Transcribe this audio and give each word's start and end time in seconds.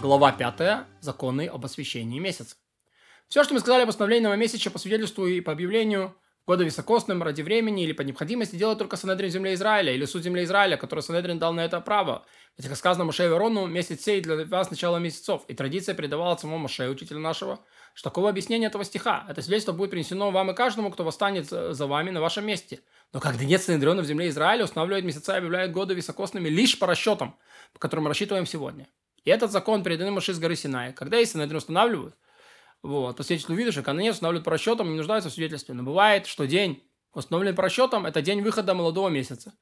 глава 0.00 0.32
5, 0.32 0.86
законы 1.00 1.46
об 1.46 1.64
освящении 1.64 2.18
месяца. 2.18 2.56
Все, 3.28 3.44
что 3.44 3.54
мы 3.54 3.60
сказали 3.60 3.82
об 3.82 3.88
установлении 3.88 4.24
новомесяча 4.24 4.70
по 4.70 4.78
свидетельству 4.78 5.26
и 5.26 5.40
по 5.40 5.52
объявлению 5.52 6.16
года 6.46 6.64
високосным 6.64 7.22
ради 7.22 7.42
времени 7.42 7.84
или 7.84 7.92
по 7.92 8.02
необходимости 8.02 8.56
делать 8.56 8.78
только 8.78 8.96
Санедрин 8.96 9.30
земли 9.30 9.54
Израиля 9.54 9.92
или 9.94 10.04
суд 10.04 10.22
земли 10.22 10.44
Израиля, 10.44 10.76
который 10.76 11.00
Санедрин 11.00 11.38
дал 11.38 11.54
на 11.54 11.64
это 11.64 11.80
право. 11.80 12.26
Ведь, 12.58 12.68
как 12.68 12.76
сказано 12.76 13.04
Моше 13.04 13.24
Верону, 13.24 13.66
месяц 13.66 14.02
сей 14.02 14.20
для 14.20 14.44
вас 14.44 14.70
начало 14.70 14.98
месяцев. 14.98 15.42
И 15.48 15.54
традиция 15.54 15.94
передавала 15.94 16.36
самому 16.36 16.58
Моше, 16.58 16.88
учителю 16.88 17.20
нашего, 17.20 17.60
что 17.94 18.10
такого 18.10 18.28
объяснения 18.28 18.66
этого 18.66 18.84
стиха. 18.84 19.24
Это 19.28 19.40
свидетельство 19.40 19.72
будет 19.72 19.90
принесено 19.90 20.30
вам 20.30 20.50
и 20.50 20.54
каждому, 20.54 20.90
кто 20.90 21.04
восстанет 21.04 21.48
за 21.48 21.86
вами 21.86 22.10
на 22.10 22.20
вашем 22.20 22.46
месте. 22.46 22.80
Но 23.12 23.20
когда 23.20 23.44
нет 23.44 23.62
Санедрина 23.62 24.02
в 24.02 24.06
земле 24.06 24.28
Израиля, 24.28 24.64
устанавливает 24.64 25.04
месяца 25.04 25.34
и 25.34 25.38
объявляет 25.38 25.72
годы 25.72 25.94
високосными 25.94 26.48
лишь 26.48 26.78
по 26.78 26.86
расчетам, 26.86 27.36
по 27.72 27.78
которым 27.78 28.06
рассчитываем 28.06 28.46
сегодня. 28.46 28.86
И 29.24 29.30
этот 29.30 29.50
закон 29.50 29.82
передан 29.82 30.12
Моше 30.12 30.34
с 30.34 30.38
горы 30.38 30.54
Синай. 30.54 30.92
Когда 30.92 31.18
есть 31.18 31.32
Санедрин 31.32 31.56
устанавливают, 31.56 32.16
вот, 32.82 33.16
по 33.16 33.22
свидетельству 33.22 33.54
видишь, 33.54 33.74
когда 33.76 34.02
не 34.02 34.10
устанавливают 34.10 34.44
по 34.44 34.50
расчетам, 34.50 34.90
не 34.90 34.96
нуждаются 34.96 35.30
в 35.30 35.32
свидетельстве. 35.32 35.74
Но 35.74 35.82
бывает, 35.82 36.26
что 36.26 36.46
день, 36.46 36.86
установленный 37.12 37.56
по 37.56 37.62
расчетам, 37.62 38.04
это 38.04 38.20
день 38.20 38.42
выхода 38.42 38.74
молодого 38.74 39.08
месяца. 39.08 39.54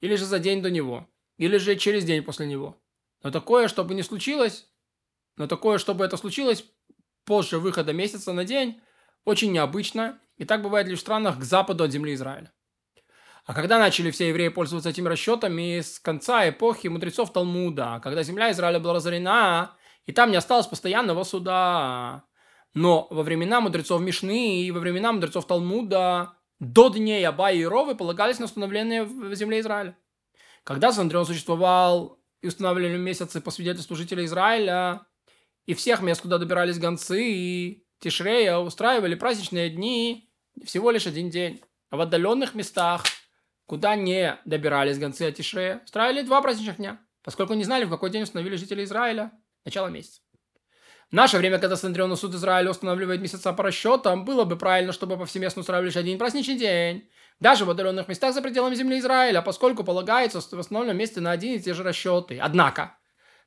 Или 0.00 0.14
же 0.14 0.24
за 0.24 0.38
день 0.38 0.62
до 0.62 0.70
него. 0.70 1.08
Или 1.36 1.56
же 1.56 1.74
через 1.76 2.04
день 2.04 2.22
после 2.22 2.46
него. 2.46 2.80
Но 3.22 3.30
такое, 3.32 3.66
чтобы 3.66 3.94
не 3.94 4.02
случилось, 4.02 4.68
но 5.36 5.46
такое, 5.48 5.78
чтобы 5.78 6.04
это 6.04 6.16
случилось 6.16 6.64
позже 7.24 7.58
выхода 7.58 7.92
месяца 7.92 8.32
на 8.32 8.44
день, 8.44 8.80
очень 9.24 9.52
необычно. 9.52 10.20
И 10.36 10.44
так 10.44 10.62
бывает 10.62 10.86
лишь 10.86 10.98
в 10.98 11.02
странах 11.02 11.38
к 11.38 11.42
западу 11.42 11.84
от 11.84 11.90
земли 11.90 12.14
Израиля. 12.14 12.52
А 13.50 13.52
когда 13.52 13.80
начали 13.80 14.12
все 14.12 14.28
евреи 14.28 14.46
пользоваться 14.46 14.90
этими 14.90 15.08
расчетами 15.08 15.80
с 15.80 15.98
конца 15.98 16.48
эпохи 16.48 16.86
мудрецов 16.86 17.32
Талмуда, 17.32 17.98
когда 18.00 18.22
земля 18.22 18.52
Израиля 18.52 18.78
была 18.78 18.94
разорена, 18.94 19.72
и 20.06 20.12
там 20.12 20.30
не 20.30 20.36
осталось 20.36 20.68
постоянного 20.68 21.24
суда, 21.24 22.22
но 22.74 23.08
во 23.10 23.24
времена 23.24 23.60
мудрецов 23.60 24.02
Мишны 24.02 24.62
и 24.62 24.70
во 24.70 24.78
времена 24.78 25.10
мудрецов 25.10 25.48
Талмуда 25.48 26.34
до 26.60 26.90
дней 26.90 27.26
Абая 27.26 27.56
и 27.56 27.64
Ровы 27.64 27.96
полагались 27.96 28.38
на 28.38 28.44
установление 28.44 29.02
в 29.02 29.34
земле 29.34 29.58
Израиля. 29.58 29.98
Когда 30.62 30.92
Сандрион 30.92 31.26
существовал 31.26 32.20
и 32.42 32.46
устанавливали 32.46 32.98
месяцы 32.98 33.40
по 33.40 33.50
свидетельству 33.50 33.96
жителей 33.96 34.26
Израиля, 34.26 35.08
и 35.66 35.74
всех 35.74 36.02
мест, 36.02 36.20
куда 36.20 36.38
добирались 36.38 36.78
гонцы 36.78 37.20
и 37.20 37.84
Тишрея, 37.98 38.58
устраивали 38.58 39.16
праздничные 39.16 39.70
дни 39.70 40.30
всего 40.64 40.92
лишь 40.92 41.08
один 41.08 41.30
день. 41.30 41.60
А 41.90 41.96
в 41.96 42.00
отдаленных 42.02 42.54
местах, 42.54 43.02
куда 43.70 43.94
не 43.94 44.36
добирались 44.46 44.98
гонцы 44.98 45.28
от 45.28 45.36
Тишрея, 45.36 45.80
устраивали 45.84 46.22
два 46.22 46.42
праздничных 46.42 46.78
дня, 46.78 46.98
поскольку 47.22 47.54
не 47.54 47.62
знали, 47.62 47.84
в 47.84 47.90
какой 47.90 48.10
день 48.10 48.24
установили 48.24 48.56
жители 48.56 48.82
Израиля 48.82 49.30
начало 49.64 49.86
месяца. 49.86 50.22
В 51.08 51.12
наше 51.12 51.38
время, 51.38 51.60
когда 51.60 51.76
Сандрион 51.76 52.16
суд 52.16 52.34
Израиля 52.34 52.72
устанавливает 52.72 53.20
месяца 53.20 53.52
по 53.52 53.62
расчетам, 53.62 54.24
было 54.24 54.42
бы 54.42 54.56
правильно, 54.56 54.92
чтобы 54.92 55.16
повсеместно 55.16 55.60
устраивали 55.60 55.86
лишь 55.86 55.96
один 55.96 56.18
праздничный 56.18 56.56
день. 56.56 57.08
Даже 57.38 57.64
в 57.64 57.70
отдаленных 57.70 58.08
местах 58.08 58.34
за 58.34 58.42
пределами 58.42 58.74
земли 58.74 58.98
Израиля, 58.98 59.40
поскольку 59.40 59.84
полагается 59.84 60.40
в 60.40 60.58
основном 60.58 60.96
месте 60.96 61.20
на 61.20 61.30
один 61.30 61.54
и 61.54 61.60
те 61.60 61.72
же 61.72 61.84
расчеты. 61.84 62.40
Однако, 62.40 62.98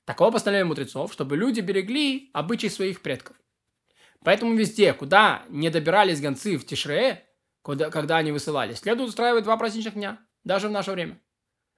такого 0.05 0.31
постановления 0.31 0.69
мудрецов, 0.69 1.11
чтобы 1.11 1.35
люди 1.35 1.59
берегли 1.59 2.29
обычаи 2.33 2.67
своих 2.67 3.01
предков. 3.01 3.35
Поэтому 4.23 4.55
везде, 4.55 4.93
куда 4.93 5.43
не 5.49 5.69
добирались 5.69 6.21
гонцы 6.21 6.57
в 6.57 6.65
Тишре, 6.65 7.27
куда, 7.63 7.89
когда 7.89 8.17
они 8.17 8.31
высылались, 8.31 8.79
следует 8.79 9.09
устраивать 9.09 9.45
два 9.45 9.57
праздничных 9.57 9.95
дня, 9.95 10.19
даже 10.43 10.67
в 10.67 10.71
наше 10.71 10.91
время. 10.91 11.19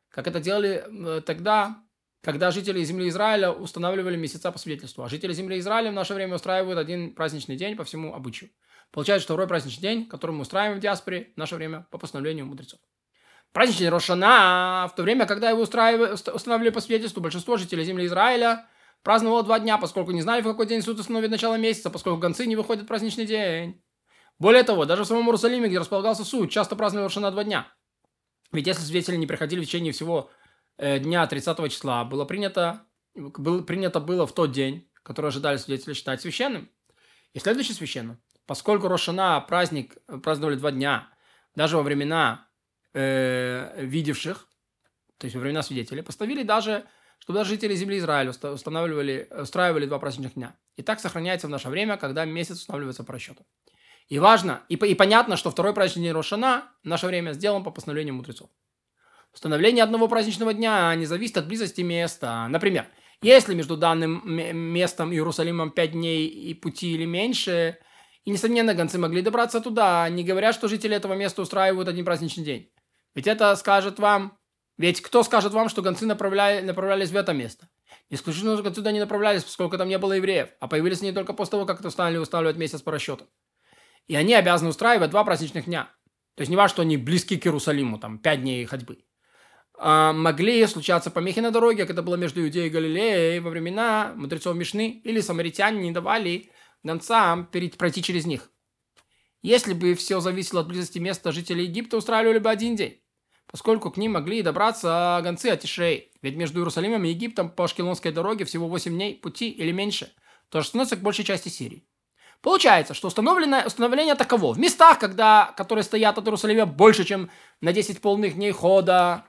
Как 0.09 0.27
это 0.27 0.41
делали 0.41 0.83
э, 0.85 1.21
тогда 1.21 1.85
когда 2.25 2.49
жители 2.49 2.83
земли 2.83 3.07
Израиля 3.09 3.51
устанавливали 3.51 4.17
месяца 4.17 4.51
по 4.51 4.57
свидетельству. 4.57 5.03
А 5.03 5.09
жители 5.09 5.31
земли 5.31 5.59
Израиля 5.59 5.91
в 5.91 5.93
наше 5.93 6.15
время 6.15 6.33
устраивают 6.33 6.79
один 6.79 7.13
праздничный 7.13 7.55
день 7.55 7.75
по 7.75 7.83
всему 7.83 8.15
обычаю. 8.15 8.49
Получается, 8.91 9.25
что 9.25 9.33
второй 9.35 9.47
праздничный 9.47 9.81
день, 9.83 10.07
который 10.07 10.31
мы 10.31 10.41
устраиваем 10.41 10.79
в 10.79 10.81
диаспоре 10.81 11.31
в 11.35 11.37
наше 11.37 11.55
время 11.55 11.85
по 11.91 11.99
постановлению 11.99 12.47
мудрецов. 12.47 12.79
Праздничный 13.53 13.89
Рошана, 13.89 14.89
в 14.91 14.95
то 14.95 15.03
время, 15.03 15.27
когда 15.27 15.51
его 15.51 15.61
устраивали, 15.61 16.13
устанавливали 16.13 16.71
по 16.71 16.81
свидетельству, 16.81 17.21
большинство 17.21 17.57
жителей 17.57 17.83
земли 17.83 18.07
Израиля 18.07 18.65
праздновало 19.03 19.43
два 19.43 19.59
дня, 19.59 19.77
поскольку 19.77 20.09
не 20.09 20.23
знали, 20.23 20.41
в 20.41 20.45
какой 20.45 20.65
день 20.65 20.81
суд 20.81 20.99
установит 20.99 21.29
начало 21.29 21.59
месяца, 21.59 21.91
поскольку 21.91 22.17
гонцы 22.17 22.47
не 22.47 22.55
выходят 22.55 22.85
в 22.85 22.87
праздничный 22.87 23.27
день. 23.27 23.84
Более 24.39 24.63
того, 24.63 24.85
даже 24.85 25.03
в 25.03 25.07
самом 25.07 25.25
Иерусалиме, 25.25 25.67
где 25.67 25.79
располагался 25.79 26.25
суд, 26.25 26.51
часто 26.51 26.75
праздновали 26.75 27.05
Рошана 27.05 27.31
два 27.31 27.43
дня. 27.43 27.67
Ведь 28.51 28.67
если 28.67 28.83
свидетели 28.83 29.15
не 29.15 29.27
приходили 29.27 29.61
в 29.61 29.65
течение 29.65 29.93
всего 29.93 30.29
Э, 30.77 30.99
дня 30.99 31.25
30 31.25 31.71
числа 31.71 32.03
было 32.03 32.25
принято, 32.25 32.85
было, 33.13 33.61
принято 33.61 33.99
было 33.99 34.27
в 34.27 34.33
тот 34.33 34.51
день, 34.51 34.89
который 35.03 35.27
ожидали 35.27 35.57
свидетели 35.57 35.93
считать 35.93 36.21
священным, 36.21 36.69
и 37.33 37.39
следующий 37.39 37.73
священным. 37.73 38.21
Поскольку 38.45 38.87
Рошана 38.87 39.39
праздник 39.41 39.97
э, 40.07 40.17
праздновали 40.17 40.55
два 40.55 40.71
дня, 40.71 41.09
даже 41.55 41.77
во 41.77 41.83
времена 41.83 42.49
э, 42.93 43.85
видевших, 43.85 44.49
то 45.17 45.25
есть 45.25 45.35
во 45.35 45.41
времена 45.41 45.63
свидетелей, 45.63 46.01
поставили 46.01 46.43
даже, 46.43 46.85
чтобы 47.19 47.39
даже 47.39 47.51
жители 47.51 47.73
земли 47.75 47.97
Израиля 47.99 48.31
устанавливали, 48.31 49.29
устраивали 49.31 49.85
два 49.85 49.99
праздничных 49.99 50.33
дня. 50.33 50.57
И 50.75 50.83
так 50.83 50.99
сохраняется 50.99 51.47
в 51.47 51.51
наше 51.51 51.69
время, 51.69 51.95
когда 51.95 52.25
месяц 52.25 52.57
устанавливается 52.57 53.05
по 53.05 53.13
расчету. 53.13 53.45
И 54.07 54.19
важно, 54.19 54.63
и, 54.69 54.75
и 54.75 54.95
понятно, 54.95 55.35
что 55.35 55.49
второй 55.49 55.73
праздничный 55.73 56.03
день 56.03 56.13
Рошана 56.13 56.71
в 56.83 56.87
наше 56.87 57.07
время 57.07 57.31
сделан 57.31 57.63
по 57.63 57.71
постановлению 57.71 58.13
мудрецов. 58.13 58.49
Установление 59.33 59.83
одного 59.83 60.07
праздничного 60.07 60.53
дня 60.53 60.93
не 60.95 61.05
зависит 61.05 61.37
от 61.37 61.47
близости 61.47 61.81
места. 61.81 62.47
Например, 62.47 62.87
если 63.21 63.53
между 63.53 63.75
данным 63.75 64.21
местом 64.25 65.11
и 65.11 65.15
Иерусалимом 65.15 65.71
5 65.71 65.91
дней 65.91 66.27
и 66.27 66.53
пути 66.53 66.93
или 66.93 67.05
меньше, 67.05 67.79
и, 68.23 68.29
несомненно, 68.29 68.73
гонцы 68.73 68.97
могли 68.97 69.21
добраться 69.21 69.59
туда, 69.59 70.07
не 70.09 70.23
говоря, 70.23 70.53
что 70.53 70.67
жители 70.67 70.95
этого 70.95 71.13
места 71.13 71.41
устраивают 71.41 71.87
один 71.87 72.05
праздничный 72.05 72.43
день. 72.43 72.71
Ведь 73.13 73.27
это 73.27 73.55
скажет 73.55 73.99
вам... 73.99 74.37
Ведь 74.77 75.01
кто 75.01 75.23
скажет 75.23 75.53
вам, 75.53 75.69
что 75.69 75.81
гонцы 75.81 76.05
направляли, 76.05 76.61
направлялись 76.65 77.09
в 77.09 77.15
это 77.15 77.33
место? 77.33 77.69
Не 78.09 78.17
исключено, 78.17 78.55
что 78.55 78.63
гонцы 78.63 78.75
туда 78.75 78.91
не 78.91 78.99
направлялись, 78.99 79.43
поскольку 79.43 79.77
там 79.77 79.87
не 79.87 79.97
было 79.97 80.13
евреев, 80.13 80.49
а 80.59 80.67
появились 80.67 81.01
они 81.01 81.11
только 81.11 81.33
после 81.33 81.51
того, 81.51 81.65
как 81.65 81.79
это 81.79 81.89
стали 81.89 82.17
устанавливать 82.17 82.57
месяц 82.57 82.81
по 82.81 82.91
расчету. 82.91 83.27
И 84.07 84.15
они 84.15 84.33
обязаны 84.33 84.69
устраивать 84.69 85.11
два 85.11 85.23
праздничных 85.23 85.65
дня. 85.65 85.89
То 86.35 86.41
есть 86.41 86.49
не 86.49 86.55
важно, 86.55 86.73
что 86.73 86.81
они 86.83 86.97
близки 86.97 87.37
к 87.37 87.45
Иерусалиму, 87.45 87.97
там, 87.97 88.19
пять 88.19 88.41
дней 88.41 88.65
ходьбы 88.65 88.99
а, 89.77 90.13
могли 90.13 90.65
случаться 90.67 91.11
помехи 91.11 91.39
на 91.39 91.51
дороге, 91.51 91.85
когда 91.85 92.01
было 92.01 92.15
между 92.15 92.41
Иудеей 92.41 92.67
и 92.67 92.69
Галилеей 92.69 93.39
во 93.39 93.49
времена 93.49 94.13
мудрецов 94.15 94.55
Мишны, 94.55 95.01
или 95.03 95.21
самаритяне 95.21 95.81
не 95.81 95.91
давали 95.91 96.51
гонцам 96.83 97.47
пройти 97.47 98.03
через 98.03 98.25
них. 98.25 98.51
Если 99.41 99.73
бы 99.73 99.93
все 99.95 100.19
зависело 100.19 100.61
от 100.61 100.67
близости 100.67 100.99
места, 100.99 101.31
жители 101.31 101.63
Египта 101.63 101.97
устраивали 101.97 102.39
бы 102.39 102.49
один 102.49 102.75
день, 102.75 103.01
поскольку 103.47 103.91
к 103.91 103.97
ним 103.97 104.13
могли 104.13 104.41
добраться 104.41 105.19
гонцы 105.23 105.47
от 105.47 105.63
Ишей. 105.63 106.11
Ведь 106.21 106.35
между 106.35 106.59
Иерусалимом 106.59 107.03
и 107.05 107.09
Египтом 107.09 107.49
по 107.49 107.65
Ашкелонской 107.65 108.11
дороге 108.11 108.45
всего 108.45 108.67
8 108.67 108.91
дней 108.91 109.15
пути 109.15 109.49
или 109.49 109.71
меньше, 109.71 110.11
то 110.49 110.61
же 110.61 110.67
становится 110.67 110.95
к 110.95 111.01
большей 111.01 111.25
части 111.25 111.49
Сирии. 111.49 111.87
Получается, 112.41 112.93
что 112.93 113.07
установлено, 113.07 113.63
установление 113.65 114.15
таково. 114.15 114.53
В 114.53 114.59
местах, 114.59 114.99
когда, 114.99 115.53
которые 115.57 115.83
стоят 115.83 116.17
от 116.17 116.25
Иерусалима 116.25 116.65
больше, 116.65 117.03
чем 117.03 117.29
на 117.61 117.73
10 117.73 118.01
полных 118.01 118.35
дней 118.35 118.51
хода, 118.51 119.25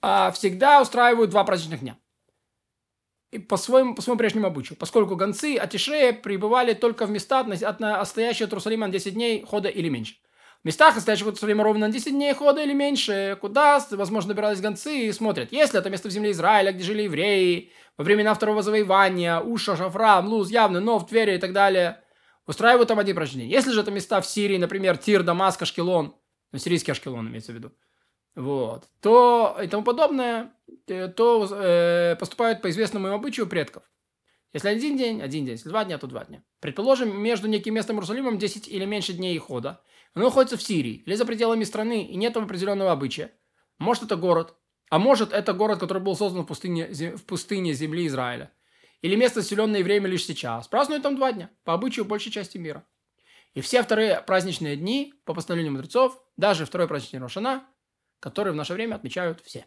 а, 0.00 0.30
всегда 0.30 0.80
устраивают 0.80 1.30
два 1.30 1.44
праздничных 1.44 1.80
дня. 1.80 1.98
И 3.30 3.38
по 3.38 3.56
своему, 3.56 3.94
по 3.94 4.02
своему 4.02 4.18
прежнему 4.18 4.46
обычаю. 4.46 4.78
Поскольку 4.78 5.16
гонцы 5.16 5.56
от 5.56 5.74
Ишея 5.74 6.12
прибывали 6.12 6.72
только 6.72 7.06
в 7.06 7.10
места, 7.10 7.40
отстоящие 7.40 8.46
от 8.46 8.52
Иерусалима 8.52 8.86
на 8.86 8.92
10 8.92 9.14
дней 9.14 9.44
хода 9.44 9.68
или 9.68 9.88
меньше. 9.88 10.16
В 10.62 10.66
местах, 10.66 10.96
отстоящих 10.96 11.26
от 11.26 11.34
Иерусалима 11.34 11.62
ровно 11.62 11.86
на 11.86 11.92
10 11.92 12.12
дней 12.12 12.34
хода 12.34 12.62
или 12.62 12.72
меньше, 12.72 13.38
куда, 13.40 13.80
возможно, 13.92 14.30
добирались 14.30 14.60
гонцы 14.60 15.06
и 15.06 15.12
смотрят. 15.12 15.52
Если 15.52 15.78
это 15.78 15.88
место 15.88 16.08
в 16.08 16.12
земле 16.12 16.32
Израиля, 16.32 16.72
где 16.72 16.82
жили 16.82 17.02
евреи, 17.02 17.70
во 17.96 18.04
времена 18.04 18.34
второго 18.34 18.62
завоевания, 18.62 19.40
Уша, 19.40 19.76
Шафра, 19.76 20.20
Млуз, 20.20 20.50
Явно, 20.50 20.80
Нов, 20.80 21.06
Твери 21.06 21.36
и 21.36 21.38
так 21.38 21.52
далее, 21.52 22.02
устраивают 22.46 22.88
там 22.88 22.98
один 22.98 23.14
праздник. 23.14 23.48
Если 23.48 23.70
же 23.70 23.82
это 23.82 23.92
места 23.92 24.20
в 24.20 24.26
Сирии, 24.26 24.56
например, 24.56 24.96
Тир, 24.96 25.22
Дамаск, 25.22 25.62
Ашкелон, 25.62 26.14
ну, 26.50 26.58
сирийский 26.58 26.90
Ашкелон 26.90 27.28
имеется 27.28 27.52
в 27.52 27.54
виду, 27.54 27.72
вот, 28.34 28.84
то 29.00 29.58
и 29.62 29.66
тому 29.68 29.84
подобное, 29.84 30.52
э, 30.86 31.08
то 31.08 31.48
э, 31.50 32.16
поступают 32.16 32.62
по 32.62 32.70
известному 32.70 33.08
им 33.08 33.14
обычаю 33.14 33.46
предков. 33.46 33.82
Если 34.52 34.68
один 34.68 34.96
день, 34.96 35.20
один 35.20 35.44
день. 35.44 35.54
Если 35.54 35.68
два 35.68 35.84
дня, 35.84 35.98
то 35.98 36.06
два 36.06 36.24
дня. 36.24 36.42
Предположим, 36.60 37.20
между 37.20 37.48
неким 37.48 37.74
местом 37.74 37.96
Иерусалимом 37.96 38.38
10 38.38 38.68
или 38.68 38.84
меньше 38.84 39.12
дней 39.12 39.36
хода. 39.38 39.82
Оно 40.14 40.26
находится 40.26 40.56
в 40.56 40.62
Сирии 40.62 41.02
или 41.04 41.14
за 41.14 41.26
пределами 41.26 41.64
страны, 41.64 42.06
и 42.06 42.16
нет 42.16 42.36
определенного 42.36 42.92
обычая. 42.92 43.32
Может, 43.78 44.04
это 44.04 44.16
город. 44.16 44.54
А 44.90 44.98
может, 44.98 45.32
это 45.32 45.52
город, 45.52 45.80
который 45.80 46.02
был 46.02 46.16
создан 46.16 46.42
в 46.42 46.46
пустыне, 46.46 46.88
в 46.88 47.24
пустыне 47.24 47.74
земли 47.74 48.06
Израиля. 48.06 48.50
Или 49.02 49.16
место, 49.16 49.40
населенное 49.40 49.84
время 49.84 50.08
лишь 50.08 50.24
сейчас. 50.24 50.66
Празднуют 50.66 51.02
там 51.02 51.16
два 51.16 51.32
дня, 51.32 51.50
по 51.64 51.74
обычаю 51.74 52.04
большей 52.04 52.32
части 52.32 52.58
мира. 52.58 52.86
И 53.54 53.60
все 53.60 53.82
вторые 53.82 54.22
праздничные 54.26 54.76
дни, 54.76 55.14
по 55.24 55.34
постановлению 55.34 55.72
мудрецов, 55.72 56.20
даже 56.36 56.64
второй 56.64 56.88
праздничный 56.88 57.20
Рошана, 57.20 57.66
которые 58.20 58.52
в 58.52 58.56
наше 58.56 58.74
время 58.74 58.96
отмечают 58.96 59.40
все. 59.44 59.66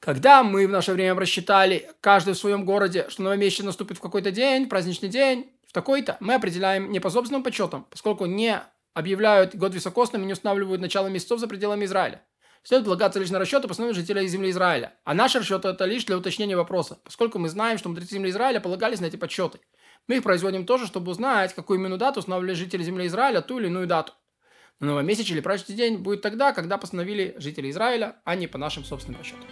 Когда 0.00 0.42
мы 0.42 0.66
в 0.66 0.70
наше 0.70 0.94
время 0.94 1.14
рассчитали, 1.14 1.90
каждый 2.00 2.32
в 2.32 2.38
своем 2.38 2.64
городе, 2.64 3.06
что 3.10 3.22
новомесячие 3.22 3.66
наступит 3.66 3.98
в 3.98 4.00
какой-то 4.00 4.30
день, 4.30 4.66
праздничный 4.66 5.10
день, 5.10 5.52
в 5.68 5.72
такой-то, 5.72 6.16
мы 6.20 6.34
определяем 6.34 6.90
не 6.90 7.00
по 7.00 7.10
собственным 7.10 7.42
подсчетам, 7.42 7.86
поскольку 7.90 8.24
не 8.24 8.62
объявляют 8.94 9.54
год 9.54 9.74
високосным 9.74 10.22
и 10.22 10.26
не 10.26 10.32
устанавливают 10.32 10.80
начало 10.80 11.08
месяцев 11.08 11.38
за 11.38 11.46
пределами 11.46 11.84
Израиля. 11.84 12.22
Следует 12.62 12.86
полагаться 12.86 13.20
лишь 13.20 13.30
на 13.30 13.38
расчеты 13.38 13.68
постановленных 13.68 14.00
жителей 14.00 14.26
земли 14.26 14.50
Израиля. 14.50 14.94
А 15.04 15.12
наши 15.12 15.38
расчеты 15.38 15.68
это 15.68 15.84
лишь 15.84 16.04
для 16.06 16.16
уточнения 16.16 16.56
вопроса, 16.56 16.98
поскольку 17.04 17.38
мы 17.38 17.50
знаем, 17.50 17.76
что 17.76 17.90
мудрецы 17.90 18.14
земли 18.14 18.30
Израиля 18.30 18.60
полагались 18.60 19.00
на 19.00 19.06
эти 19.06 19.16
подсчеты. 19.16 19.60
Мы 20.08 20.16
их 20.16 20.22
производим 20.22 20.64
тоже, 20.64 20.86
чтобы 20.86 21.10
узнать, 21.10 21.54
какую 21.54 21.78
именно 21.78 21.98
дату 21.98 22.20
устанавливали 22.20 22.54
жители 22.54 22.82
земли 22.82 23.06
Израиля 23.06 23.42
ту 23.42 23.58
или 23.58 23.66
иную 23.66 23.86
дату. 23.86 24.14
Но 24.78 24.88
новомесячный 24.88 25.34
или 25.34 25.40
праздничный 25.42 25.76
день 25.76 25.98
будет 25.98 26.22
тогда, 26.22 26.54
когда 26.54 26.78
постановили 26.78 27.34
жители 27.36 27.70
Израиля, 27.70 28.16
а 28.24 28.34
не 28.34 28.46
по 28.46 28.56
нашим 28.56 28.84
собственным 28.84 29.20
расчетам. 29.20 29.44